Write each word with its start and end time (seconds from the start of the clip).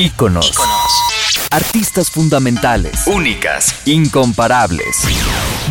Íconos. 0.00 0.50
Artistas 1.50 2.10
fundamentales. 2.10 3.06
Únicas. 3.06 3.74
Incomparables. 3.84 5.02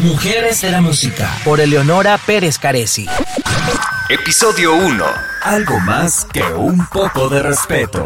Mujeres 0.04 0.62
de 0.62 0.70
la 0.70 0.82
música. 0.82 1.36
Por 1.44 1.60
Eleonora 1.60 2.16
Pérez 2.20 2.60
Caresi. 2.60 3.08
Episodio 4.08 4.76
1. 4.76 5.04
Algo 5.42 5.80
más 5.80 6.26
que 6.32 6.44
un 6.44 6.86
poco 6.86 7.28
de 7.30 7.42
respeto. 7.42 8.06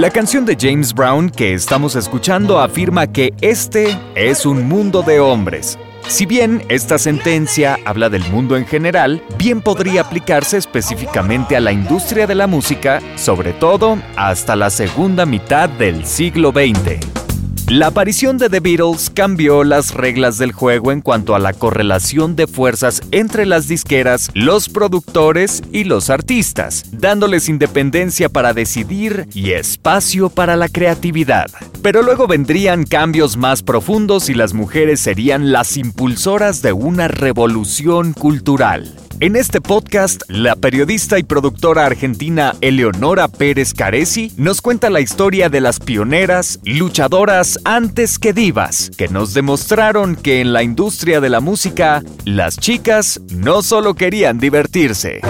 La 0.00 0.08
canción 0.08 0.46
de 0.46 0.56
James 0.58 0.94
Brown 0.94 1.28
que 1.28 1.52
estamos 1.52 1.94
escuchando 1.94 2.58
afirma 2.58 3.06
que 3.06 3.34
este 3.42 3.98
es 4.14 4.46
un 4.46 4.66
mundo 4.66 5.02
de 5.02 5.20
hombres. 5.20 5.78
Si 6.08 6.24
bien 6.24 6.64
esta 6.70 6.96
sentencia 6.98 7.78
habla 7.84 8.08
del 8.08 8.24
mundo 8.30 8.56
en 8.56 8.64
general, 8.64 9.22
bien 9.36 9.60
podría 9.60 10.00
aplicarse 10.00 10.56
específicamente 10.56 11.54
a 11.54 11.60
la 11.60 11.72
industria 11.72 12.26
de 12.26 12.34
la 12.34 12.46
música, 12.46 13.02
sobre 13.16 13.52
todo 13.52 13.98
hasta 14.16 14.56
la 14.56 14.70
segunda 14.70 15.26
mitad 15.26 15.68
del 15.68 16.06
siglo 16.06 16.50
XX. 16.50 17.19
La 17.70 17.86
aparición 17.86 18.36
de 18.36 18.50
The 18.50 18.58
Beatles 18.58 19.10
cambió 19.14 19.62
las 19.62 19.94
reglas 19.94 20.38
del 20.38 20.50
juego 20.50 20.90
en 20.90 21.00
cuanto 21.00 21.36
a 21.36 21.38
la 21.38 21.52
correlación 21.52 22.34
de 22.34 22.48
fuerzas 22.48 23.00
entre 23.12 23.46
las 23.46 23.68
disqueras, 23.68 24.28
los 24.34 24.68
productores 24.68 25.62
y 25.70 25.84
los 25.84 26.10
artistas, 26.10 26.86
dándoles 26.90 27.48
independencia 27.48 28.28
para 28.28 28.54
decidir 28.54 29.28
y 29.34 29.52
espacio 29.52 30.30
para 30.30 30.56
la 30.56 30.68
creatividad. 30.68 31.46
Pero 31.80 32.02
luego 32.02 32.26
vendrían 32.26 32.82
cambios 32.82 33.36
más 33.36 33.62
profundos 33.62 34.30
y 34.30 34.34
las 34.34 34.52
mujeres 34.52 34.98
serían 34.98 35.52
las 35.52 35.76
impulsoras 35.76 36.62
de 36.62 36.72
una 36.72 37.06
revolución 37.06 38.14
cultural. 38.14 38.96
En 39.22 39.36
este 39.36 39.60
podcast, 39.60 40.22
la 40.28 40.56
periodista 40.56 41.18
y 41.18 41.24
productora 41.24 41.84
argentina 41.84 42.54
Eleonora 42.62 43.28
Pérez 43.28 43.74
Caresi 43.74 44.32
nos 44.38 44.62
cuenta 44.62 44.88
la 44.88 45.02
historia 45.02 45.50
de 45.50 45.60
las 45.60 45.78
pioneras, 45.78 46.58
luchadoras 46.64 47.59
antes 47.64 48.18
que 48.18 48.32
divas, 48.32 48.90
que 48.96 49.08
nos 49.08 49.34
demostraron 49.34 50.16
que 50.16 50.40
en 50.40 50.52
la 50.52 50.62
industria 50.62 51.20
de 51.20 51.28
la 51.28 51.40
música, 51.40 52.02
las 52.24 52.58
chicas 52.58 53.20
no 53.30 53.62
solo 53.62 53.94
querían 53.94 54.38
divertirse. 54.38 55.20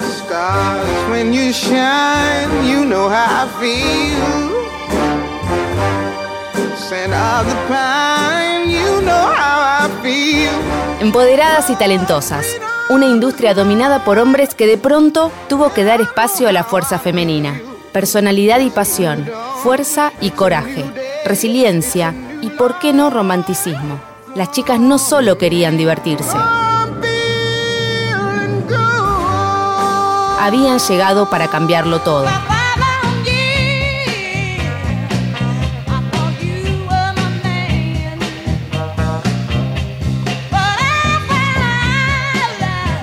Stars, 0.00 1.10
when 1.10 1.32
you 1.32 1.52
shine, 1.52 2.66
you 2.66 2.84
know 2.84 3.08
how 3.08 3.44
I 3.44 3.48
feel. 3.60 4.50
Scent 6.76 7.12
of 7.12 7.46
the 7.46 7.56
pine, 7.68 8.70
you 8.70 9.02
know 9.02 9.32
how 9.36 9.86
I 9.86 10.02
feel. 10.02 10.52
Empoderadas 11.00 11.70
y 11.70 11.76
talentosas. 11.76 12.46
Una 12.90 13.06
industria 13.06 13.54
dominada 13.54 14.04
por 14.04 14.18
hombres 14.18 14.54
que 14.54 14.66
de 14.66 14.76
pronto 14.76 15.32
tuvo 15.48 15.72
que 15.72 15.84
dar 15.84 16.02
espacio 16.02 16.48
a 16.48 16.52
la 16.52 16.64
fuerza 16.64 16.98
femenina. 16.98 17.58
Personalidad 17.92 18.60
y 18.60 18.68
pasión, 18.68 19.26
fuerza 19.62 20.12
y 20.20 20.30
coraje, 20.30 20.84
resiliencia 21.24 22.14
y, 22.42 22.50
por 22.50 22.78
qué 22.80 22.92
no, 22.92 23.08
romanticismo. 23.08 24.00
Las 24.34 24.50
chicas 24.50 24.80
no 24.80 24.98
solo 24.98 25.38
querían 25.38 25.78
divertirse, 25.78 26.36
habían 30.38 30.78
llegado 30.78 31.30
para 31.30 31.48
cambiarlo 31.48 32.00
todo. 32.00 32.26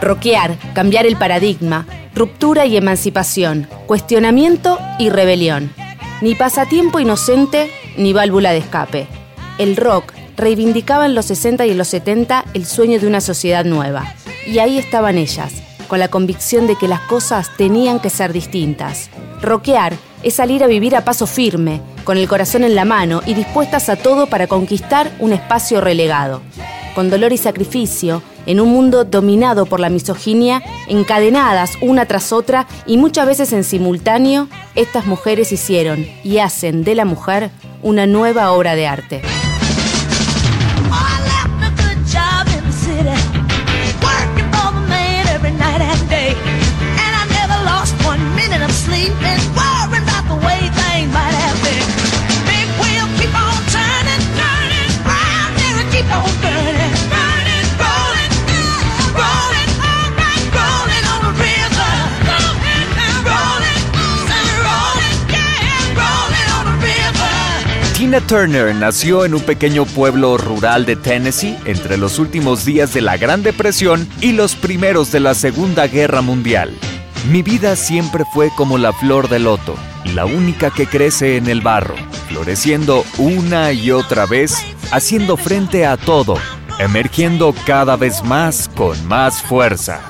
Roquear, 0.01 0.57
cambiar 0.73 1.05
el 1.05 1.15
paradigma, 1.15 1.85
ruptura 2.15 2.65
y 2.65 2.75
emancipación, 2.75 3.67
cuestionamiento 3.85 4.79
y 4.97 5.09
rebelión. 5.09 5.71
Ni 6.21 6.33
pasatiempo 6.33 6.99
inocente 6.99 7.69
ni 7.97 8.11
válvula 8.11 8.51
de 8.51 8.57
escape. 8.57 9.07
El 9.59 9.77
rock 9.77 10.11
reivindicaba 10.37 11.05
en 11.05 11.13
los 11.13 11.27
60 11.27 11.67
y 11.67 11.71
en 11.71 11.77
los 11.77 11.87
70 11.89 12.45
el 12.55 12.65
sueño 12.65 12.99
de 12.99 13.05
una 13.05 13.21
sociedad 13.21 13.63
nueva. 13.63 14.15
Y 14.47 14.57
ahí 14.57 14.79
estaban 14.79 15.19
ellas, 15.19 15.53
con 15.87 15.99
la 15.99 16.07
convicción 16.07 16.65
de 16.65 16.75
que 16.75 16.87
las 16.87 17.01
cosas 17.01 17.55
tenían 17.55 17.99
que 17.99 18.09
ser 18.09 18.33
distintas. 18.33 19.11
Roquear 19.39 19.93
es 20.23 20.33
salir 20.33 20.63
a 20.63 20.67
vivir 20.67 20.95
a 20.95 21.05
paso 21.05 21.27
firme, 21.27 21.79
con 22.05 22.17
el 22.17 22.27
corazón 22.27 22.63
en 22.63 22.73
la 22.73 22.85
mano 22.85 23.21
y 23.27 23.35
dispuestas 23.35 23.87
a 23.87 23.97
todo 23.97 24.25
para 24.25 24.47
conquistar 24.47 25.11
un 25.19 25.31
espacio 25.31 25.79
relegado 25.79 26.41
con 26.93 27.09
dolor 27.09 27.33
y 27.33 27.37
sacrificio, 27.37 28.21
en 28.45 28.59
un 28.59 28.69
mundo 28.69 29.03
dominado 29.03 29.65
por 29.65 29.79
la 29.79 29.89
misoginia, 29.89 30.61
encadenadas 30.87 31.77
una 31.81 32.05
tras 32.05 32.31
otra 32.31 32.67
y 32.85 32.97
muchas 32.97 33.25
veces 33.25 33.53
en 33.53 33.63
simultáneo, 33.63 34.47
estas 34.75 35.05
mujeres 35.05 35.51
hicieron 35.51 36.05
y 36.23 36.39
hacen 36.39 36.83
de 36.83 36.95
la 36.95 37.05
mujer 37.05 37.51
una 37.81 38.05
nueva 38.05 38.51
obra 38.51 38.75
de 38.75 38.87
arte. 38.87 39.21
Tina 68.11 68.27
Turner 68.27 68.75
nació 68.75 69.23
en 69.23 69.33
un 69.33 69.39
pequeño 69.39 69.85
pueblo 69.85 70.35
rural 70.35 70.85
de 70.85 70.97
Tennessee 70.97 71.57
entre 71.63 71.97
los 71.97 72.19
últimos 72.19 72.65
días 72.65 72.93
de 72.93 72.99
la 72.99 73.15
Gran 73.15 73.41
Depresión 73.41 74.05
y 74.19 74.33
los 74.33 74.57
primeros 74.57 75.13
de 75.13 75.21
la 75.21 75.33
Segunda 75.33 75.87
Guerra 75.87 76.21
Mundial. 76.21 76.77
Mi 77.31 77.41
vida 77.41 77.77
siempre 77.77 78.25
fue 78.33 78.49
como 78.57 78.77
la 78.77 78.91
flor 78.91 79.29
de 79.29 79.39
loto, 79.39 79.75
la 80.13 80.25
única 80.25 80.71
que 80.71 80.87
crece 80.87 81.37
en 81.37 81.47
el 81.47 81.61
barro, 81.61 81.95
floreciendo 82.27 83.05
una 83.17 83.71
y 83.71 83.91
otra 83.91 84.25
vez, 84.25 84.57
haciendo 84.91 85.37
frente 85.37 85.85
a 85.85 85.95
todo, 85.95 86.35
emergiendo 86.79 87.55
cada 87.65 87.95
vez 87.95 88.25
más 88.25 88.69
con 88.75 89.07
más 89.07 89.41
fuerza. 89.41 90.01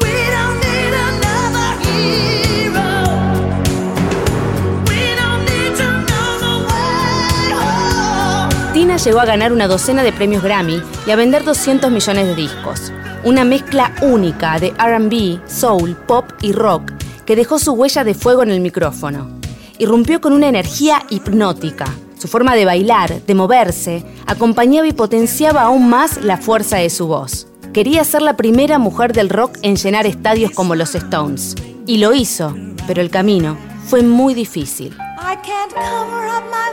Llegó 9.03 9.19
a 9.19 9.25
ganar 9.25 9.51
una 9.51 9.67
docena 9.67 10.03
de 10.03 10.13
premios 10.13 10.43
Grammy 10.43 10.81
y 11.07 11.11
a 11.11 11.15
vender 11.15 11.43
200 11.43 11.89
millones 11.89 12.27
de 12.27 12.35
discos. 12.35 12.91
Una 13.23 13.43
mezcla 13.43 13.93
única 14.01 14.59
de 14.59 14.71
RB, 14.71 15.39
soul, 15.49 15.95
pop 15.95 16.25
y 16.41 16.51
rock 16.51 16.91
que 17.25 17.35
dejó 17.35 17.57
su 17.57 17.73
huella 17.73 18.03
de 18.03 18.13
fuego 18.13 18.43
en 18.43 18.51
el 18.51 18.61
micrófono. 18.61 19.39
Irrumpió 19.79 20.21
con 20.21 20.33
una 20.33 20.47
energía 20.49 21.03
hipnótica. 21.09 21.85
Su 22.19 22.27
forma 22.27 22.55
de 22.55 22.65
bailar, 22.65 23.21
de 23.21 23.33
moverse, 23.33 24.03
acompañaba 24.27 24.87
y 24.87 24.93
potenciaba 24.93 25.63
aún 25.63 25.89
más 25.89 26.23
la 26.23 26.37
fuerza 26.37 26.77
de 26.77 26.89
su 26.91 27.07
voz. 27.07 27.47
Quería 27.73 28.03
ser 28.03 28.21
la 28.21 28.37
primera 28.37 28.77
mujer 28.77 29.13
del 29.13 29.29
rock 29.29 29.57
en 29.63 29.77
llenar 29.77 30.05
estadios 30.05 30.51
como 30.51 30.75
los 30.75 30.93
Stones. 30.93 31.55
Y 31.87 31.97
lo 31.97 32.13
hizo, 32.13 32.55
pero 32.85 33.01
el 33.01 33.09
camino 33.09 33.57
fue 33.87 34.03
muy 34.03 34.35
difícil. 34.35 34.89
I 35.17 35.35
can't 35.43 35.73
cover 35.73 36.27
up 36.27 36.43
my. 36.51 36.71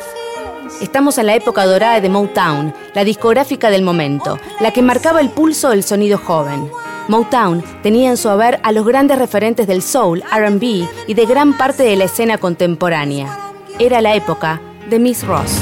Estamos 0.80 1.18
en 1.18 1.26
la 1.26 1.34
época 1.34 1.66
dorada 1.66 2.00
de 2.00 2.08
Motown, 2.08 2.72
la 2.94 3.02
discográfica 3.02 3.70
del 3.70 3.82
momento, 3.82 4.38
la 4.60 4.70
que 4.70 4.82
marcaba 4.82 5.20
el 5.20 5.30
pulso 5.30 5.70
del 5.70 5.82
sonido 5.82 6.18
joven. 6.18 6.70
Motown 7.08 7.64
tenía 7.82 8.10
en 8.10 8.16
su 8.16 8.28
haber 8.28 8.60
a 8.62 8.70
los 8.70 8.86
grandes 8.86 9.18
referentes 9.18 9.66
del 9.66 9.82
soul, 9.82 10.22
RB 10.30 10.62
y 11.06 11.14
de 11.14 11.26
gran 11.26 11.56
parte 11.56 11.82
de 11.82 11.96
la 11.96 12.04
escena 12.04 12.38
contemporánea. 12.38 13.52
Era 13.78 14.00
la 14.00 14.14
época 14.14 14.60
de 14.88 14.98
Miss 14.98 15.26
Ross. 15.26 15.58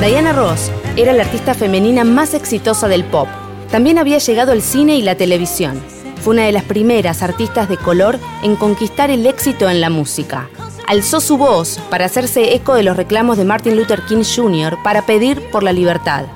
Diana 0.00 0.32
Ross 0.32 0.70
era 0.96 1.12
la 1.12 1.24
artista 1.24 1.54
femenina 1.54 2.04
más 2.04 2.32
exitosa 2.32 2.88
del 2.88 3.04
pop. 3.04 3.28
También 3.70 3.98
había 3.98 4.18
llegado 4.18 4.52
al 4.52 4.62
cine 4.62 4.96
y 4.96 5.02
la 5.02 5.14
televisión. 5.14 5.80
Fue 6.22 6.34
una 6.34 6.46
de 6.46 6.52
las 6.52 6.64
primeras 6.64 7.22
artistas 7.22 7.68
de 7.68 7.76
color 7.76 8.18
en 8.42 8.56
conquistar 8.56 9.10
el 9.10 9.26
éxito 9.26 9.68
en 9.68 9.80
la 9.80 9.90
música. 9.90 10.48
alzó 10.88 11.20
su 11.20 11.36
voz 11.36 11.80
para 11.90 12.06
hacerse 12.06 12.54
eco 12.54 12.74
de 12.74 12.84
los 12.84 12.96
reclamos 12.96 13.36
de 13.36 13.44
Martin 13.44 13.76
Luther 13.76 14.02
King 14.02 14.22
Jr. 14.24 14.78
para 14.84 15.02
pedir 15.02 15.42
por 15.50 15.64
la 15.64 15.72
libertad. 15.72 16.26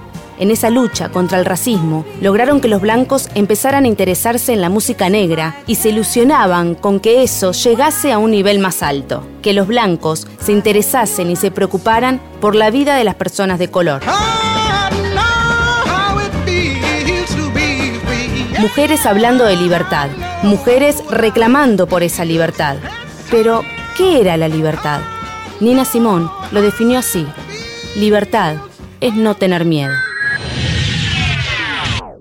En 0.40 0.50
esa 0.50 0.70
lucha 0.70 1.10
contra 1.10 1.38
el 1.38 1.44
racismo, 1.44 2.06
lograron 2.22 2.62
que 2.62 2.68
los 2.68 2.80
blancos 2.80 3.28
empezaran 3.34 3.84
a 3.84 3.88
interesarse 3.88 4.54
en 4.54 4.62
la 4.62 4.70
música 4.70 5.10
negra 5.10 5.62
y 5.66 5.74
se 5.74 5.90
ilusionaban 5.90 6.74
con 6.74 6.98
que 6.98 7.22
eso 7.22 7.52
llegase 7.52 8.10
a 8.10 8.16
un 8.16 8.30
nivel 8.30 8.58
más 8.58 8.82
alto, 8.82 9.22
que 9.42 9.52
los 9.52 9.66
blancos 9.66 10.26
se 10.40 10.52
interesasen 10.52 11.30
y 11.30 11.36
se 11.36 11.50
preocuparan 11.50 12.22
por 12.40 12.54
la 12.54 12.70
vida 12.70 12.96
de 12.96 13.04
las 13.04 13.16
personas 13.16 13.58
de 13.58 13.70
color. 13.70 14.00
Mujeres 18.58 19.04
hablando 19.04 19.44
de 19.44 19.56
libertad, 19.56 20.08
mujeres 20.42 21.04
reclamando 21.10 21.86
por 21.86 22.02
esa 22.02 22.24
libertad. 22.24 22.76
Pero, 23.30 23.62
¿qué 23.98 24.22
era 24.22 24.38
la 24.38 24.48
libertad? 24.48 25.00
Nina 25.60 25.84
Simón 25.84 26.30
lo 26.50 26.62
definió 26.62 26.98
así. 26.98 27.26
Libertad 27.94 28.56
es 29.02 29.12
no 29.14 29.34
tener 29.34 29.66
miedo. 29.66 29.92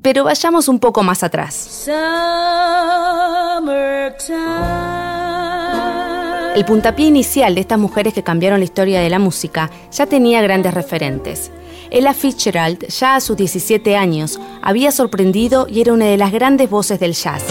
Pero 0.01 0.23
vayamos 0.23 0.67
un 0.67 0.79
poco 0.79 1.03
más 1.03 1.23
atrás. 1.23 1.87
El 6.55 6.65
puntapié 6.65 7.05
inicial 7.07 7.55
de 7.55 7.61
estas 7.61 7.79
mujeres 7.79 8.13
que 8.13 8.23
cambiaron 8.23 8.59
la 8.59 8.65
historia 8.65 9.01
de 9.01 9.09
la 9.09 9.19
música 9.19 9.69
ya 9.91 10.05
tenía 10.05 10.41
grandes 10.41 10.73
referentes. 10.73 11.51
Ella 11.91 12.13
Fitzgerald, 12.13 12.87
ya 12.87 13.15
a 13.15 13.21
sus 13.21 13.37
17 13.37 13.95
años, 13.95 14.39
había 14.61 14.91
sorprendido 14.91 15.67
y 15.69 15.81
era 15.81 15.93
una 15.93 16.05
de 16.05 16.17
las 16.17 16.31
grandes 16.31 16.69
voces 16.69 16.99
del 16.99 17.13
jazz. 17.13 17.43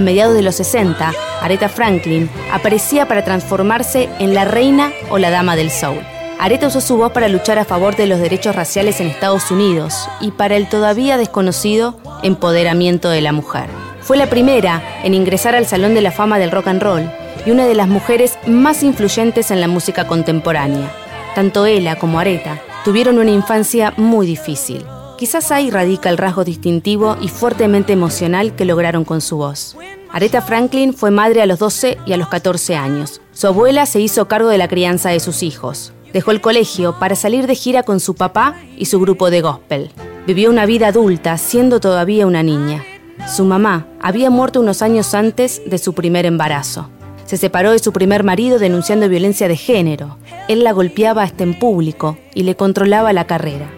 A 0.00 0.02
mediados 0.02 0.34
de 0.34 0.40
los 0.40 0.54
60, 0.54 1.12
Aretha 1.42 1.68
Franklin 1.68 2.30
aparecía 2.50 3.06
para 3.06 3.22
transformarse 3.22 4.08
en 4.18 4.32
la 4.32 4.46
reina 4.46 4.92
o 5.10 5.18
la 5.18 5.28
dama 5.28 5.56
del 5.56 5.70
soul. 5.70 6.00
Aretha 6.38 6.68
usó 6.68 6.80
su 6.80 6.96
voz 6.96 7.12
para 7.12 7.28
luchar 7.28 7.58
a 7.58 7.66
favor 7.66 7.96
de 7.96 8.06
los 8.06 8.18
derechos 8.18 8.56
raciales 8.56 8.98
en 9.02 9.08
Estados 9.08 9.50
Unidos 9.50 10.08
y 10.22 10.30
para 10.30 10.56
el 10.56 10.70
todavía 10.70 11.18
desconocido 11.18 11.98
empoderamiento 12.22 13.10
de 13.10 13.20
la 13.20 13.32
mujer. 13.32 13.66
Fue 14.00 14.16
la 14.16 14.30
primera 14.30 14.82
en 15.04 15.12
ingresar 15.12 15.54
al 15.54 15.66
Salón 15.66 15.92
de 15.92 16.00
la 16.00 16.12
Fama 16.12 16.38
del 16.38 16.50
Rock 16.50 16.68
and 16.68 16.82
Roll 16.82 17.10
y 17.44 17.50
una 17.50 17.66
de 17.66 17.74
las 17.74 17.86
mujeres 17.86 18.38
más 18.46 18.82
influyentes 18.82 19.50
en 19.50 19.60
la 19.60 19.68
música 19.68 20.06
contemporánea. 20.06 20.90
Tanto 21.34 21.66
ella 21.66 21.96
como 21.96 22.18
Aretha 22.18 22.58
tuvieron 22.86 23.18
una 23.18 23.32
infancia 23.32 23.92
muy 23.98 24.26
difícil. 24.26 24.82
Quizás 25.20 25.52
ahí 25.52 25.70
radica 25.70 26.08
el 26.08 26.16
rasgo 26.16 26.44
distintivo 26.44 27.18
y 27.20 27.28
fuertemente 27.28 27.92
emocional 27.92 28.56
que 28.56 28.64
lograron 28.64 29.04
con 29.04 29.20
su 29.20 29.36
voz. 29.36 29.76
Aretha 30.10 30.40
Franklin 30.40 30.94
fue 30.94 31.10
madre 31.10 31.42
a 31.42 31.46
los 31.46 31.58
12 31.58 31.98
y 32.06 32.14
a 32.14 32.16
los 32.16 32.28
14 32.28 32.74
años. 32.74 33.20
Su 33.32 33.46
abuela 33.46 33.84
se 33.84 34.00
hizo 34.00 34.28
cargo 34.28 34.48
de 34.48 34.56
la 34.56 34.66
crianza 34.66 35.10
de 35.10 35.20
sus 35.20 35.42
hijos. 35.42 35.92
Dejó 36.14 36.30
el 36.30 36.40
colegio 36.40 36.98
para 36.98 37.16
salir 37.16 37.46
de 37.46 37.54
gira 37.54 37.82
con 37.82 38.00
su 38.00 38.14
papá 38.14 38.54
y 38.78 38.86
su 38.86 38.98
grupo 38.98 39.28
de 39.28 39.42
gospel. 39.42 39.90
Vivió 40.26 40.48
una 40.48 40.64
vida 40.64 40.86
adulta 40.86 41.36
siendo 41.36 41.80
todavía 41.80 42.26
una 42.26 42.42
niña. 42.42 42.82
Su 43.28 43.44
mamá 43.44 43.88
había 44.00 44.30
muerto 44.30 44.60
unos 44.60 44.80
años 44.80 45.12
antes 45.12 45.60
de 45.66 45.76
su 45.76 45.92
primer 45.92 46.24
embarazo. 46.24 46.88
Se 47.26 47.36
separó 47.36 47.72
de 47.72 47.78
su 47.78 47.92
primer 47.92 48.24
marido 48.24 48.58
denunciando 48.58 49.06
violencia 49.06 49.48
de 49.48 49.56
género. 49.58 50.16
Él 50.48 50.64
la 50.64 50.72
golpeaba 50.72 51.24
hasta 51.24 51.44
en 51.44 51.58
público 51.58 52.16
y 52.34 52.44
le 52.44 52.56
controlaba 52.56 53.12
la 53.12 53.26
carrera. 53.26 53.70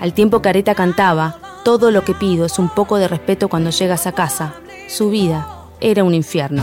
Al 0.00 0.12
tiempo 0.12 0.42
que 0.42 0.48
Areta 0.48 0.74
cantaba, 0.74 1.38
todo 1.64 1.90
lo 1.90 2.04
que 2.04 2.14
pido 2.14 2.44
es 2.46 2.58
un 2.58 2.68
poco 2.68 2.98
de 2.98 3.08
respeto 3.08 3.48
cuando 3.48 3.70
llegas 3.70 4.06
a 4.06 4.12
casa. 4.12 4.54
Su 4.88 5.10
vida 5.10 5.48
era 5.80 6.04
un 6.04 6.14
infierno. 6.14 6.62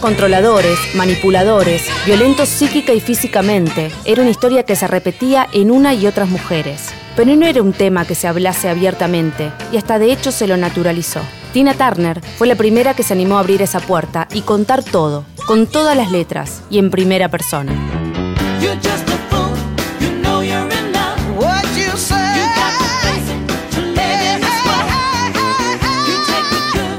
Controladores, 0.00 0.78
manipuladores, 0.94 1.84
violentos 2.04 2.48
psíquica 2.48 2.92
y 2.92 3.00
físicamente, 3.00 3.90
era 4.04 4.22
una 4.22 4.30
historia 4.30 4.64
que 4.64 4.74
se 4.74 4.88
repetía 4.88 5.46
en 5.52 5.70
una 5.70 5.94
y 5.94 6.06
otras 6.06 6.28
mujeres. 6.28 6.88
Pero 7.14 7.36
no 7.36 7.46
era 7.46 7.62
un 7.62 7.72
tema 7.72 8.04
que 8.04 8.14
se 8.14 8.26
hablase 8.26 8.68
abiertamente, 8.68 9.52
y 9.70 9.76
hasta 9.76 9.98
de 9.98 10.12
hecho 10.12 10.32
se 10.32 10.46
lo 10.46 10.56
naturalizó. 10.56 11.20
Tina 11.52 11.74
Turner 11.74 12.20
fue 12.36 12.48
la 12.48 12.56
primera 12.56 12.94
que 12.94 13.02
se 13.02 13.12
animó 13.12 13.36
a 13.36 13.40
abrir 13.40 13.62
esa 13.62 13.80
puerta 13.80 14.26
y 14.32 14.40
contar 14.40 14.82
todo, 14.82 15.24
con 15.46 15.66
todas 15.66 15.96
las 15.96 16.10
letras 16.10 16.62
y 16.68 16.78
en 16.78 16.90
primera 16.90 17.28
persona. 17.28 17.72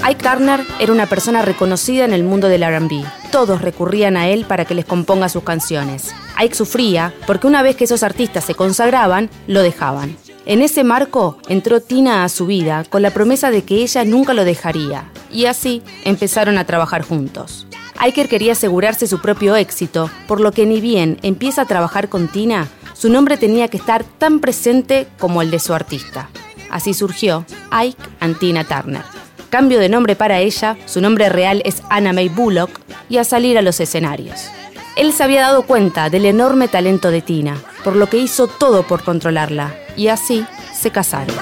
Ike 0.06 0.22
Turner 0.22 0.68
era 0.82 0.92
una 0.92 1.06
persona 1.06 1.44
reconocida 1.44 2.04
en 2.04 2.12
el 2.12 2.26
mundo 2.26 2.50
del 2.50 2.66
RB. 2.66 3.06
Todos 3.32 3.62
recurrían 3.62 4.18
a 4.18 4.28
él 4.28 4.44
para 4.44 4.66
que 4.66 4.76
les 4.76 4.84
componga 4.84 5.30
sus 5.30 5.44
canciones. 5.44 6.14
Ike 6.36 6.56
sufría 6.56 7.14
porque 7.26 7.48
una 7.48 7.64
vez 7.64 7.78
que 7.78 7.86
esos 7.86 8.04
artistas 8.04 8.44
se 8.44 8.54
consagraban, 8.54 9.30
lo 9.48 9.62
dejaban. 9.62 10.18
En 10.46 10.62
ese 10.62 10.84
marco 10.84 11.38
entró 11.48 11.80
Tina 11.80 12.26
a 12.26 12.30
su 12.30 12.46
vida 12.46 12.84
con 12.90 13.02
la 13.02 13.12
promesa 13.12 13.50
de 13.50 13.64
que 13.64 13.78
ella 13.78 14.04
nunca 14.04 14.34
lo 14.34 14.44
dejaría, 14.44 15.06
y 15.32 15.46
así 15.46 15.82
empezaron 16.04 16.58
a 16.58 16.66
trabajar 16.66 17.02
juntos. 17.02 17.66
Iker 17.98 18.28
quería 18.28 18.52
asegurarse 18.52 19.08
su 19.08 19.22
propio 19.22 19.56
éxito, 19.56 20.10
por 20.28 20.42
lo 20.42 20.52
que 20.52 20.66
ni 20.66 20.82
bien 20.82 21.18
empieza 21.22 21.62
a 21.62 21.68
trabajar 21.68 22.10
con 22.10 22.28
Tina, 22.28 22.68
su 22.94 23.08
nombre 23.08 23.38
tenía 23.38 23.70
que 23.70 23.78
estar 23.78 24.04
tan 24.04 24.42
presente 24.42 25.08
como 25.18 25.42
el 25.42 25.50
de 25.50 25.60
su 25.60 25.74
artista. 25.74 26.30
Así 26.70 26.94
surgió 26.94 27.46
Ike 27.72 28.04
and 28.20 28.38
Tina 28.38 28.66
Turner 28.66 29.23
cambio 29.54 29.80
de 29.80 29.88
nombre 29.88 30.16
para 30.16 30.40
ella, 30.40 30.78
su 30.88 31.00
nombre 31.00 31.30
real 31.30 31.62
es 31.64 31.84
Anna 31.92 32.12
May 32.12 32.28
Bullock, 32.28 32.72
y 33.08 33.18
a 33.18 33.24
salir 33.24 33.56
a 33.56 33.62
los 33.62 33.80
escenarios. 33.80 34.48
Él 34.96 35.14
se 35.14 35.24
había 35.24 35.42
dado 35.42 35.62
cuenta 35.62 36.10
del 36.10 36.26
enorme 36.26 36.68
talento 36.68 37.12
de 37.12 37.22
Tina, 37.22 37.62
por 37.84 37.96
lo 37.96 38.10
que 38.10 38.18
hizo 38.18 38.48
todo 38.48 38.82
por 38.82 39.04
controlarla, 39.04 39.76
y 39.96 40.08
así 40.08 40.44
se 40.74 40.90
casaron. 40.90 41.36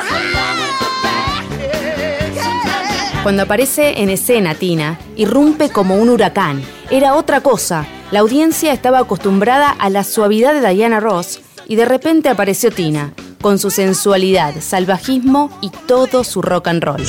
Cuando 3.23 3.43
aparece 3.43 4.01
en 4.01 4.09
escena 4.09 4.55
Tina, 4.55 4.99
irrumpe 5.15 5.69
como 5.69 5.95
un 5.95 6.09
huracán. 6.09 6.61
Era 6.89 7.15
otra 7.15 7.39
cosa. 7.39 7.87
La 8.11 8.19
audiencia 8.19 8.73
estaba 8.73 8.99
acostumbrada 8.99 9.69
a 9.69 9.89
la 9.89 10.03
suavidad 10.03 10.53
de 10.53 10.73
Diana 10.73 10.99
Ross 10.99 11.39
y 11.65 11.77
de 11.77 11.85
repente 11.85 12.27
apareció 12.27 12.71
Tina, 12.71 13.13
con 13.39 13.57
su 13.57 13.69
sensualidad, 13.69 14.55
salvajismo 14.59 15.49
y 15.61 15.69
todo 15.69 16.25
su 16.25 16.41
rock 16.41 16.67
and 16.67 16.83
roll. 16.83 17.01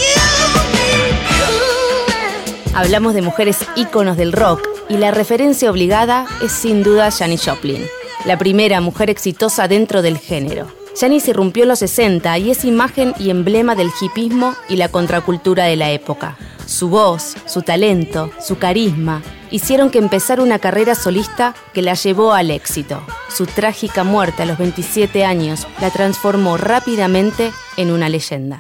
Hablamos 2.75 3.13
de 3.13 3.21
mujeres 3.21 3.59
íconos 3.77 4.17
del 4.17 4.33
rock 4.33 4.67
y 4.89 4.97
la 4.97 5.11
referencia 5.11 5.71
obligada 5.71 6.27
es 6.43 6.53
sin 6.53 6.83
duda 6.83 7.11
Janis 7.11 7.45
Joplin, 7.45 7.85
la 8.25 8.39
primera 8.39 8.81
mujer 8.81 9.11
exitosa 9.11 9.69
dentro 9.69 10.01
del 10.01 10.17
género. 10.17 10.69
Janis 10.99 11.29
irrumpió 11.29 11.65
en 11.65 11.69
los 11.69 11.81
60 11.81 12.39
y 12.39 12.51
es 12.51 12.65
imagen 12.65 13.13
y 13.19 13.29
emblema 13.29 13.75
del 13.75 13.91
hipismo 14.01 14.55
y 14.71 14.77
la 14.77 14.89
contracultura 14.89 15.65
de 15.65 15.77
la 15.77 15.91
época. 15.91 16.39
Su 16.65 16.89
voz, 16.89 17.37
su 17.45 17.61
talento, 17.61 18.31
su 18.41 18.57
carisma 18.57 19.23
hicieron 19.51 19.91
que 19.91 19.99
empezara 19.99 20.43
una 20.43 20.59
carrera 20.59 20.95
solista 20.95 21.55
que 21.75 21.83
la 21.83 21.93
llevó 21.93 22.33
al 22.33 22.51
éxito. 22.51 23.03
Su 23.29 23.45
trágica 23.45 24.03
muerte 24.03 24.45
a 24.45 24.47
los 24.47 24.57
27 24.57 25.27
años 25.27 25.67
la 25.79 25.91
transformó 25.91 26.57
rápidamente 26.57 27.53
en 27.77 27.91
una 27.91 28.09
leyenda. 28.09 28.57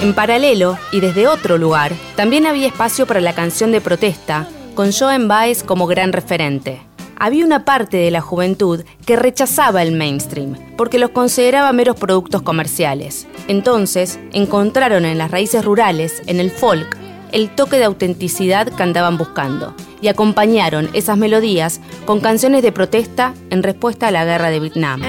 En 0.00 0.14
paralelo, 0.14 0.78
y 0.92 1.00
desde 1.00 1.28
otro 1.28 1.58
lugar, 1.58 1.92
también 2.16 2.46
había 2.46 2.68
espacio 2.68 3.06
para 3.06 3.20
la 3.20 3.34
canción 3.34 3.70
de 3.70 3.82
protesta, 3.82 4.48
con 4.74 4.92
Joan 4.92 5.28
Baez 5.28 5.62
como 5.62 5.86
gran 5.86 6.14
referente. 6.14 6.80
Había 7.18 7.44
una 7.44 7.66
parte 7.66 7.98
de 7.98 8.10
la 8.10 8.22
juventud 8.22 8.82
que 9.04 9.16
rechazaba 9.16 9.82
el 9.82 9.92
mainstream, 9.92 10.56
porque 10.78 10.98
los 10.98 11.10
consideraba 11.10 11.70
meros 11.74 11.96
productos 11.96 12.40
comerciales. 12.40 13.26
Entonces, 13.46 14.18
encontraron 14.32 15.04
en 15.04 15.18
las 15.18 15.30
raíces 15.30 15.66
rurales, 15.66 16.22
en 16.26 16.40
el 16.40 16.50
folk, 16.50 16.96
el 17.32 17.54
toque 17.54 17.76
de 17.76 17.84
autenticidad 17.84 18.68
que 18.68 18.82
andaban 18.82 19.18
buscando 19.18 19.74
y 20.00 20.08
acompañaron 20.08 20.88
esas 20.94 21.18
melodías 21.18 21.78
con 22.06 22.20
canciones 22.20 22.62
de 22.62 22.72
protesta 22.72 23.34
en 23.50 23.62
respuesta 23.62 24.08
a 24.08 24.10
la 24.10 24.24
guerra 24.24 24.48
de 24.48 24.60
Vietnam. 24.60 25.02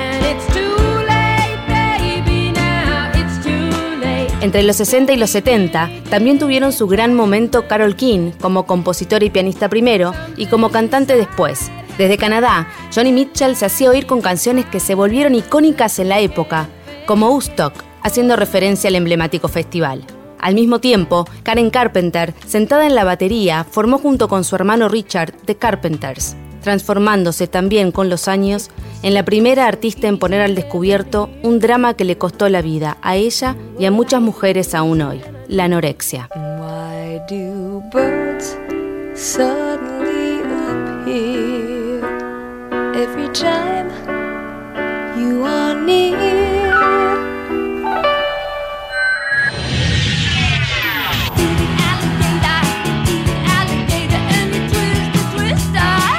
Entre 4.42 4.64
los 4.64 4.76
60 4.78 5.14
y 5.14 5.18
los 5.18 5.30
70 5.30 5.92
también 6.10 6.40
tuvieron 6.40 6.74
su 6.74 6.88
gran 6.88 7.14
momento 7.14 7.68
Carol 7.68 7.96
King 7.96 8.32
como 8.42 8.66
compositor 8.66 9.22
y 9.22 9.30
pianista 9.30 9.70
primero 9.70 10.14
y 10.36 10.48
como 10.48 10.72
cantante 10.72 11.16
después. 11.16 11.70
Desde 12.00 12.18
Canadá, 12.18 12.68
Johnny 12.94 13.12
Mitchell 13.12 13.56
se 13.56 13.68
hacía 13.68 13.92
oír 13.92 14.08
con 14.08 14.22
canciones 14.22 14.66
que 14.66 14.80
se 14.80 14.96
volvieron 14.96 15.36
icónicas 15.36 16.00
en 16.00 16.10
la 16.10 16.20
época, 16.20 16.70
como 17.06 17.30
Woodstock, 17.30 17.74
haciendo 18.02 18.36
referencia 18.36 18.88
al 18.88 18.96
emblemático 18.96 19.48
festival. 19.48 20.04
Al 20.40 20.56
mismo 20.56 20.80
tiempo, 20.80 21.28
Karen 21.44 21.70
Carpenter, 21.70 22.34
sentada 22.48 22.88
en 22.88 22.96
la 22.96 23.04
batería, 23.04 23.64
formó 23.70 24.00
junto 24.00 24.28
con 24.28 24.44
su 24.44 24.56
hermano 24.56 24.90
Richard 24.90 25.34
The 25.46 25.56
Carpenters, 25.56 26.36
transformándose 26.62 27.48
también 27.48 27.92
con 27.92 28.10
los 28.10 28.28
años 28.28 28.70
en 29.04 29.14
la 29.14 29.24
primera 29.26 29.68
artista 29.68 30.08
en 30.08 30.20
poner 30.20 30.42
al 30.42 30.56
descubierto 30.56 31.30
un 31.44 31.60
drama 31.60 31.96
que 31.96 32.06
le 32.06 32.18
costó 32.18 32.50
la 32.50 32.62
vida 32.62 32.98
a 33.02 33.16
ella 33.16 33.56
y 33.80 33.86
a 33.86 33.92
muchas 33.92 34.22
mujeres 34.22 34.76
aún 34.76 35.02
hoy, 35.02 35.22
la 35.48 35.66
anorexia. 35.66 36.30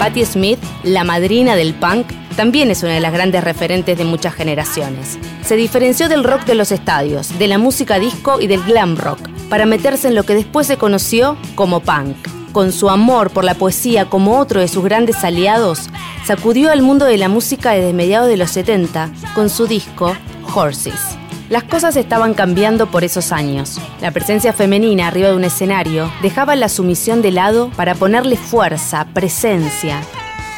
Patti 0.03 0.25
Smith, 0.25 0.59
la 0.83 1.05
madrina 1.05 1.55
del 1.55 1.75
punk, 1.75 2.09
también 2.35 2.73
es 2.73 2.83
una 2.83 2.95
de 2.95 3.01
las 3.01 3.13
grandes 3.13 3.45
referentes 3.45 3.97
de 3.97 4.05
muchas 4.05 4.35
generaciones. 4.35 5.17
Se 5.45 5.55
diferenció 5.55 6.09
del 6.09 6.25
rock 6.25 6.45
de 6.45 6.57
los 6.57 6.73
estadios, 6.73 7.39
de 7.39 7.47
la 7.47 7.57
música 7.57 8.01
disco 8.01 8.41
y 8.41 8.49
del 8.49 8.65
glam 8.65 8.97
rock, 8.97 9.21
para 9.49 9.65
meterse 9.65 10.09
en 10.09 10.17
lo 10.17 10.25
que 10.25 10.35
después 10.35 10.67
se 10.67 10.77
conoció 10.77 11.37
como 11.55 11.79
punk. 11.79 12.17
Con 12.51 12.73
su 12.73 12.91
amor 12.91 13.31
por 13.31 13.45
la 13.45 13.55
poesía 13.55 14.11
como 14.11 14.41
otro 14.41 14.59
de 14.59 14.67
sus 14.67 14.83
grandes 14.83 15.23
aliados, 15.23 15.89
sacudió 16.27 16.73
al 16.73 16.83
mundo 16.83 17.05
de 17.05 17.19
la 17.19 17.29
música 17.29 17.71
desde 17.71 17.93
mediados 17.93 18.29
de 18.29 18.39
los 18.39 18.51
70 18.51 19.09
con 19.37 19.49
su 19.49 19.69
disco 19.69 20.17
Horses. 20.53 21.22
Las 21.53 21.65
cosas 21.65 21.97
estaban 21.97 22.33
cambiando 22.33 22.91
por 22.91 23.05
esos 23.05 23.31
años. 23.31 23.79
La 24.01 24.11
presencia 24.11 24.55
femenina 24.55 25.09
arriba 25.09 25.29
de 25.29 25.37
un 25.37 25.45
escenario 25.45 26.11
dejaba 26.23 26.57
la 26.57 26.71
sumisión 26.71 27.21
de 27.21 27.31
lado 27.31 27.71
para 27.77 27.95
ponerle 27.95 28.39
fuerza, 28.39 29.07
presencia, 29.13 30.01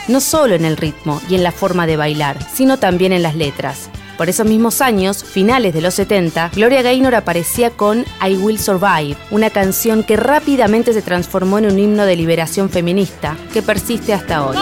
no 0.07 0.21
solo 0.21 0.55
en 0.55 0.65
el 0.65 0.77
ritmo 0.77 1.21
y 1.29 1.35
en 1.35 1.43
la 1.43 1.51
forma 1.51 1.89
de 1.89 1.97
bailar, 1.97 2.39
sino 2.49 2.77
también 2.77 3.13
en 3.13 3.25
las 3.25 3.35
letras. 3.35 3.91
Por 4.17 4.29
esos 4.29 4.47
mismos 4.47 4.81
años, 4.81 5.25
finales 5.25 5.75
de 5.75 5.81
los 5.81 5.95
70, 5.95 6.53
Gloria 6.55 6.83
Gaynor 6.83 7.17
aparecía 7.17 7.71
con 7.71 8.05
I 8.25 8.37
Will 8.37 8.61
Survive, 8.61 9.17
una 9.33 9.51
canción 9.51 10.05
que 10.05 10.15
rápidamente 10.15 10.93
se 10.93 11.03
transformó 11.03 11.59
en 11.59 11.67
un 11.67 11.79
himno 11.81 12.07
de 12.07 12.15
liberación 12.15 12.71
feminista 12.71 13.37
que 13.53 13.63
persiste 13.63 14.15
hasta 14.15 14.47
hoy. 14.47 14.57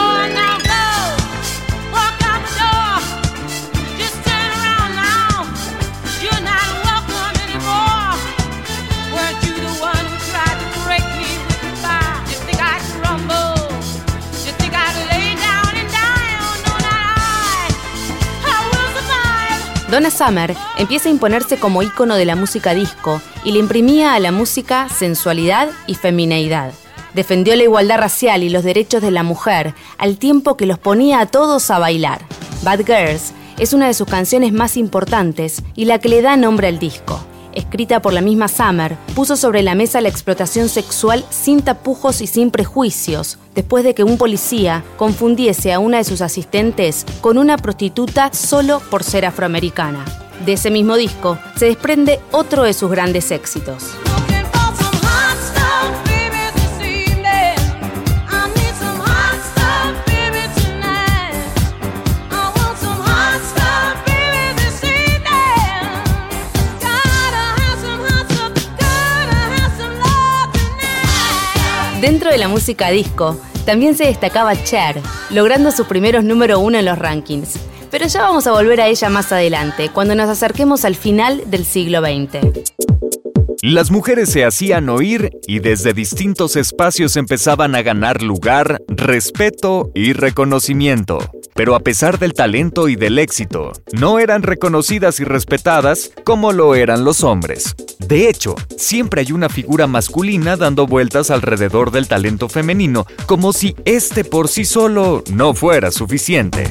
Donna 19.92 20.10
Summer 20.10 20.56
empieza 20.78 21.10
a 21.10 21.12
imponerse 21.12 21.58
como 21.58 21.82
ícono 21.82 22.14
de 22.14 22.24
la 22.24 22.34
música 22.34 22.72
disco 22.72 23.20
y 23.44 23.52
le 23.52 23.58
imprimía 23.58 24.14
a 24.14 24.20
la 24.20 24.32
música 24.32 24.88
sensualidad 24.88 25.68
y 25.86 25.96
femineidad. 25.96 26.72
Defendió 27.12 27.54
la 27.56 27.64
igualdad 27.64 27.98
racial 27.98 28.42
y 28.42 28.48
los 28.48 28.64
derechos 28.64 29.02
de 29.02 29.10
la 29.10 29.22
mujer 29.22 29.74
al 29.98 30.16
tiempo 30.16 30.56
que 30.56 30.64
los 30.64 30.78
ponía 30.78 31.20
a 31.20 31.26
todos 31.26 31.70
a 31.70 31.78
bailar. 31.78 32.22
Bad 32.62 32.86
Girls 32.86 33.34
es 33.58 33.74
una 33.74 33.86
de 33.86 33.92
sus 33.92 34.08
canciones 34.08 34.54
más 34.54 34.78
importantes 34.78 35.62
y 35.76 35.84
la 35.84 35.98
que 35.98 36.08
le 36.08 36.22
da 36.22 36.38
nombre 36.38 36.68
al 36.68 36.78
disco 36.78 37.22
escrita 37.54 38.00
por 38.02 38.12
la 38.12 38.20
misma 38.20 38.48
Summer, 38.48 38.96
puso 39.14 39.36
sobre 39.36 39.62
la 39.62 39.74
mesa 39.74 40.00
la 40.00 40.08
explotación 40.08 40.68
sexual 40.68 41.24
sin 41.30 41.62
tapujos 41.62 42.20
y 42.20 42.26
sin 42.26 42.50
prejuicios, 42.50 43.38
después 43.54 43.84
de 43.84 43.94
que 43.94 44.04
un 44.04 44.18
policía 44.18 44.84
confundiese 44.96 45.72
a 45.72 45.78
una 45.78 45.98
de 45.98 46.04
sus 46.04 46.20
asistentes 46.20 47.04
con 47.20 47.38
una 47.38 47.56
prostituta 47.56 48.32
solo 48.32 48.80
por 48.90 49.04
ser 49.04 49.24
afroamericana. 49.24 50.04
De 50.44 50.54
ese 50.54 50.70
mismo 50.70 50.96
disco 50.96 51.38
se 51.56 51.66
desprende 51.66 52.20
otro 52.32 52.64
de 52.64 52.72
sus 52.72 52.90
grandes 52.90 53.30
éxitos. 53.30 53.92
Dentro 72.12 72.30
de 72.30 72.36
la 72.36 72.46
música 72.46 72.90
disco, 72.90 73.40
también 73.64 73.96
se 73.96 74.04
destacaba 74.04 74.54
Cher, 74.64 75.00
logrando 75.30 75.70
sus 75.70 75.86
primeros 75.86 76.24
número 76.24 76.60
uno 76.60 76.76
en 76.76 76.84
los 76.84 76.98
rankings. 76.98 77.54
Pero 77.90 78.06
ya 78.06 78.20
vamos 78.20 78.46
a 78.46 78.52
volver 78.52 78.82
a 78.82 78.86
ella 78.86 79.08
más 79.08 79.32
adelante, 79.32 79.88
cuando 79.88 80.14
nos 80.14 80.28
acerquemos 80.28 80.84
al 80.84 80.94
final 80.94 81.44
del 81.46 81.64
siglo 81.64 82.02
XX. 82.02 82.91
Las 83.64 83.92
mujeres 83.92 84.28
se 84.28 84.44
hacían 84.44 84.88
oír 84.88 85.30
y 85.46 85.60
desde 85.60 85.92
distintos 85.92 86.56
espacios 86.56 87.16
empezaban 87.16 87.76
a 87.76 87.82
ganar 87.82 88.20
lugar, 88.20 88.82
respeto 88.88 89.92
y 89.94 90.14
reconocimiento. 90.14 91.20
Pero 91.54 91.76
a 91.76 91.78
pesar 91.78 92.18
del 92.18 92.34
talento 92.34 92.88
y 92.88 92.96
del 92.96 93.20
éxito, 93.20 93.70
no 93.92 94.18
eran 94.18 94.42
reconocidas 94.42 95.20
y 95.20 95.24
respetadas 95.24 96.10
como 96.24 96.50
lo 96.50 96.74
eran 96.74 97.04
los 97.04 97.22
hombres. 97.22 97.76
De 98.00 98.28
hecho, 98.28 98.56
siempre 98.76 99.20
hay 99.20 99.30
una 99.30 99.48
figura 99.48 99.86
masculina 99.86 100.56
dando 100.56 100.88
vueltas 100.88 101.30
alrededor 101.30 101.92
del 101.92 102.08
talento 102.08 102.48
femenino, 102.48 103.06
como 103.26 103.52
si 103.52 103.76
este 103.84 104.24
por 104.24 104.48
sí 104.48 104.64
solo 104.64 105.22
no 105.32 105.54
fuera 105.54 105.92
suficiente. 105.92 106.64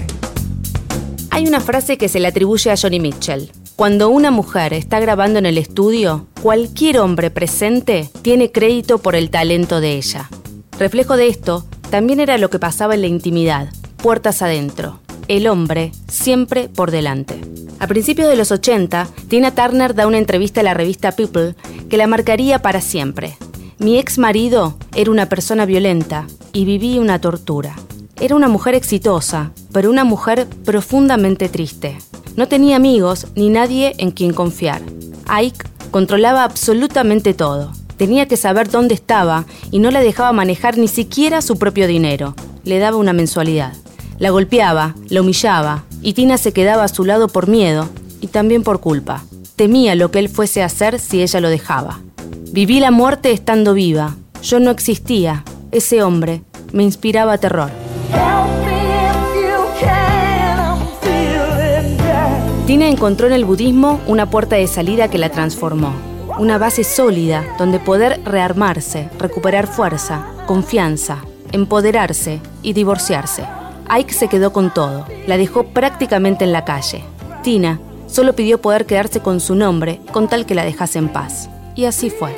Hay 1.30 1.48
una 1.48 1.62
frase 1.62 1.98
que 1.98 2.10
se 2.10 2.20
le 2.20 2.28
atribuye 2.28 2.70
a 2.70 2.76
Johnny 2.76 3.00
Mitchell. 3.00 3.50
Cuando 3.82 4.12
una 4.12 4.30
mujer 4.30 4.74
está 4.74 5.00
grabando 5.00 5.40
en 5.40 5.48
el 5.48 5.58
estudio, 5.58 6.28
cualquier 6.44 7.00
hombre 7.00 7.32
presente 7.32 8.12
tiene 8.22 8.52
crédito 8.52 9.00
por 9.00 9.16
el 9.16 9.32
talento 9.32 9.82
de 9.82 9.96
ella. 9.96 10.30
Reflejo 10.78 11.18
de 11.18 11.30
esto 11.30 11.66
también 11.90 12.20
era 12.20 12.38
lo 12.38 12.52
que 12.52 12.60
pasaba 12.60 12.94
en 12.94 13.02
la 13.02 13.08
intimidad, 13.08 13.70
puertas 13.98 14.44
adentro. 14.44 15.00
El 15.28 15.48
hombre 15.48 15.94
siempre 16.08 16.70
por 16.70 16.92
delante. 16.92 17.42
A 17.80 17.88
principios 17.88 18.28
de 18.28 18.36
los 18.36 18.52
80, 18.52 19.08
Tina 19.28 19.50
Turner 19.50 19.96
da 19.96 20.06
una 20.06 20.20
entrevista 20.20 20.62
a 20.62 20.64
la 20.64 20.76
revista 20.76 21.14
People 21.14 21.56
que 21.90 21.98
la 21.98 22.06
marcaría 22.06 22.62
para 22.62 22.82
siempre. 22.82 23.36
Mi 23.80 23.98
ex 23.98 24.20
marido 24.20 24.78
era 24.94 25.10
una 25.10 25.28
persona 25.28 25.66
violenta 25.66 26.28
y 26.54 26.66
viví 26.66 27.00
una 27.00 27.20
tortura. 27.20 27.76
Era 28.20 28.36
una 28.36 28.48
mujer 28.48 28.76
exitosa, 28.76 29.54
pero 29.74 29.90
una 29.90 30.04
mujer 30.04 30.46
profundamente 30.66 31.50
triste. 31.50 31.98
No 32.36 32.48
tenía 32.48 32.78
amigos 32.78 33.28
ni 33.36 33.50
nadie 33.50 33.94
en 33.98 34.12
quien 34.12 34.34
confiar. 34.34 34.82
Ike 35.28 35.66
controlaba 35.92 36.44
absolutamente 36.44 37.34
todo. 37.34 37.72
Tenía 37.98 38.28
que 38.28 38.38
saber 38.38 38.70
dónde 38.70 38.96
estaba 38.96 39.46
y 39.70 39.80
no 39.80 39.92
le 39.92 40.02
dejaba 40.02 40.32
manejar 40.32 40.78
ni 40.78 40.88
siquiera 40.88 41.42
su 41.42 41.58
propio 41.58 41.88
dinero. 41.88 42.34
Le 42.64 42.80
daba 42.80 42.98
una 42.98 43.14
mensualidad. 43.14 43.74
La 44.18 44.30
golpeaba, 44.30 44.96
la 45.10 45.22
humillaba 45.22 45.84
y 46.02 46.14
Tina 46.14 46.38
se 46.38 46.54
quedaba 46.54 46.84
a 46.84 46.88
su 46.88 47.06
lado 47.06 47.28
por 47.28 47.48
miedo 47.48 47.90
y 48.22 48.28
también 48.28 48.64
por 48.64 48.80
culpa. 48.80 49.24
Temía 49.56 49.96
lo 49.96 50.10
que 50.10 50.20
él 50.20 50.30
fuese 50.30 50.64
a 50.64 50.66
hacer 50.66 51.00
si 51.00 51.22
ella 51.22 51.42
lo 51.42 51.50
dejaba. 51.50 52.00
Viví 52.52 52.80
la 52.80 52.92
muerte 52.92 53.32
estando 53.32 53.74
viva. 53.74 54.16
Yo 54.42 54.60
no 54.60 54.72
existía. 54.72 55.44
Ese 55.72 56.02
hombre 56.02 56.44
me 56.72 56.84
inspiraba 56.84 57.38
terror. 57.38 57.72
Tina 62.72 62.88
encontró 62.88 63.28
en 63.28 63.34
el 63.34 63.44
budismo 63.44 64.00
una 64.08 64.30
puerta 64.30 64.56
de 64.56 64.66
salida 64.66 65.10
que 65.10 65.18
la 65.18 65.28
transformó, 65.28 65.94
una 66.40 66.58
base 66.58 66.86
sólida 66.86 67.44
donde 67.60 67.80
poder 67.80 68.22
rearmarse, 68.24 69.10
recuperar 69.20 69.68
fuerza, 69.68 70.26
confianza, 70.46 71.18
empoderarse 71.52 72.40
y 72.62 72.72
divorciarse. 72.72 73.44
Ike 73.90 74.14
se 74.14 74.30
quedó 74.30 74.54
con 74.54 74.74
todo, 74.74 75.06
la 75.28 75.36
dejó 75.36 75.66
prácticamente 75.66 76.46
en 76.46 76.54
la 76.54 76.64
calle. 76.64 77.04
Tina 77.44 77.82
solo 78.08 78.38
pidió 78.38 78.62
poder 78.62 78.86
quedarse 78.86 79.20
con 79.20 79.42
su 79.42 79.54
nombre 79.54 80.00
con 80.14 80.30
tal 80.30 80.46
que 80.46 80.56
la 80.56 80.64
dejase 80.64 80.98
en 80.98 81.10
paz. 81.10 81.50
Y 81.76 81.84
así 81.84 82.10
fue. 82.10 82.34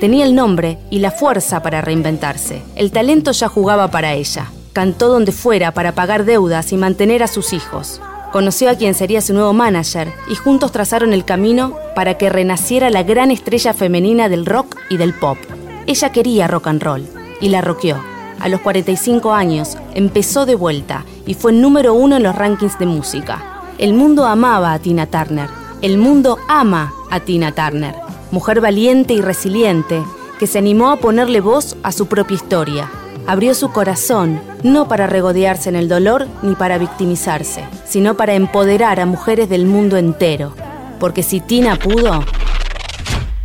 Tenía 0.00 0.24
el 0.24 0.34
nombre 0.34 0.78
y 0.88 1.00
la 1.00 1.10
fuerza 1.10 1.62
para 1.62 1.82
reinventarse. 1.82 2.62
El 2.74 2.90
talento 2.90 3.32
ya 3.32 3.48
jugaba 3.48 3.88
para 3.90 4.14
ella. 4.14 4.50
Cantó 4.72 5.08
donde 5.08 5.32
fuera 5.32 5.74
para 5.74 5.92
pagar 5.92 6.24
deudas 6.24 6.72
y 6.72 6.78
mantener 6.78 7.22
a 7.22 7.28
sus 7.28 7.52
hijos. 7.52 8.00
Conoció 8.34 8.68
a 8.68 8.74
quien 8.74 8.94
sería 8.94 9.20
su 9.20 9.32
nuevo 9.32 9.52
manager 9.52 10.12
y 10.28 10.34
juntos 10.34 10.72
trazaron 10.72 11.12
el 11.12 11.24
camino 11.24 11.76
para 11.94 12.18
que 12.18 12.30
renaciera 12.30 12.90
la 12.90 13.04
gran 13.04 13.30
estrella 13.30 13.72
femenina 13.72 14.28
del 14.28 14.44
rock 14.44 14.74
y 14.90 14.96
del 14.96 15.14
pop. 15.14 15.38
Ella 15.86 16.10
quería 16.10 16.48
rock 16.48 16.66
and 16.66 16.82
roll 16.82 17.06
y 17.40 17.50
la 17.50 17.60
rockeó. 17.60 18.02
A 18.40 18.48
los 18.48 18.60
45 18.60 19.32
años 19.32 19.78
empezó 19.94 20.46
de 20.46 20.56
vuelta 20.56 21.04
y 21.26 21.34
fue 21.34 21.52
número 21.52 21.94
uno 21.94 22.16
en 22.16 22.24
los 22.24 22.34
rankings 22.34 22.76
de 22.76 22.86
música. 22.86 23.62
El 23.78 23.94
mundo 23.94 24.26
amaba 24.26 24.72
a 24.72 24.80
Tina 24.80 25.06
Turner. 25.06 25.48
El 25.80 25.96
mundo 25.96 26.40
ama 26.48 26.92
a 27.12 27.20
Tina 27.20 27.52
Turner. 27.52 27.94
Mujer 28.32 28.60
valiente 28.60 29.14
y 29.14 29.20
resiliente 29.20 30.02
que 30.40 30.48
se 30.48 30.58
animó 30.58 30.90
a 30.90 30.96
ponerle 30.96 31.40
voz 31.40 31.76
a 31.84 31.92
su 31.92 32.08
propia 32.08 32.34
historia 32.34 32.90
abrió 33.26 33.54
su 33.54 33.70
corazón 33.70 34.40
no 34.62 34.88
para 34.88 35.06
regodearse 35.06 35.68
en 35.68 35.76
el 35.76 35.88
dolor 35.88 36.26
ni 36.42 36.54
para 36.54 36.78
victimizarse, 36.78 37.64
sino 37.84 38.16
para 38.16 38.34
empoderar 38.34 39.00
a 39.00 39.06
mujeres 39.06 39.48
del 39.48 39.66
mundo 39.66 39.96
entero. 39.96 40.54
Porque 40.98 41.22
si 41.22 41.40
Tina 41.40 41.76
pudo, 41.76 42.24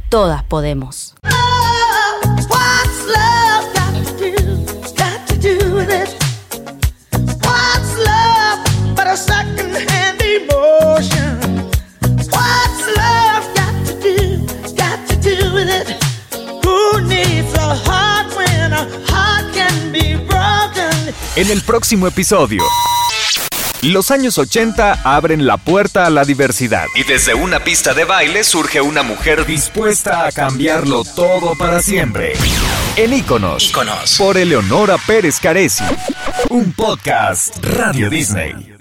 todas 0.10 0.44
podemos. 0.44 1.16
What's 2.50 3.06
love 3.08 3.74
got 3.74 3.94
to 4.06 4.14
do, 4.18 4.66
got 4.96 5.28
to 5.28 5.36
do 5.38 5.76
with 5.76 5.90
it? 5.90 6.16
What's 7.42 7.98
love 7.98 8.96
but 8.96 9.08
a 9.08 9.18
second-hand 9.18 10.22
emotion? 10.22 11.70
What's 12.32 12.88
love 12.96 13.46
got 13.56 13.74
to 13.86 13.94
do, 14.02 14.46
got 14.76 15.00
to 15.10 15.16
do 15.22 15.54
with 15.54 15.70
it? 15.70 15.96
Who 16.64 17.02
needs 17.02 17.54
a 17.56 17.76
heart 17.76 18.36
when 18.36 18.74
a 18.74 18.88
heart 19.08 19.54
can 19.54 19.92
be 19.92 20.16
broken? 20.16 21.14
En 21.36 21.50
el 21.52 21.62
próximo 21.62 22.08
episodio. 22.08 22.64
Los 23.82 24.12
años 24.12 24.38
80 24.38 25.04
abren 25.06 25.46
la 25.46 25.56
puerta 25.56 26.06
a 26.06 26.10
la 26.10 26.26
diversidad. 26.26 26.86
Y 26.96 27.04
desde 27.04 27.34
una 27.34 27.64
pista 27.64 27.94
de 27.94 28.04
baile 28.04 28.44
surge 28.44 28.82
una 28.82 29.04
mujer 29.04 29.46
Dispuesta 29.46 30.28
a 30.28 30.32
cambiarlo 30.34 31.06
todo 31.06 31.56
para 31.56 31.82
siempre. 31.82 32.34
En 32.98 33.14
Íconos. 33.14 33.70
Íconos. 33.70 34.18
Por 34.18 34.38
Eleonora 34.38 34.98
Pérez 35.08 35.40
Caresi. 35.40 35.86
Un 36.50 36.74
podcast 36.74 37.56
Radio 37.64 38.10
Disney. 38.10 38.79